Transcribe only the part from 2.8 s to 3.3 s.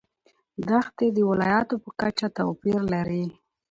لري.